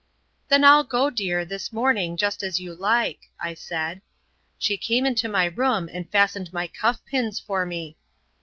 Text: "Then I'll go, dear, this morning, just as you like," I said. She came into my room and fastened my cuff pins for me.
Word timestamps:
"Then 0.47 0.63
I'll 0.63 0.83
go, 0.83 1.11
dear, 1.11 1.45
this 1.45 1.71
morning, 1.71 2.17
just 2.17 2.41
as 2.41 2.59
you 2.59 2.73
like," 2.73 3.29
I 3.39 3.53
said. 3.53 4.01
She 4.57 4.75
came 4.75 5.05
into 5.05 5.29
my 5.29 5.45
room 5.45 5.87
and 5.93 6.09
fastened 6.11 6.51
my 6.51 6.65
cuff 6.65 7.05
pins 7.05 7.39
for 7.39 7.67
me. 7.67 7.97